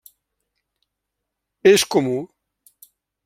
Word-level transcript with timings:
És 1.73 1.85
comú. 1.97 2.17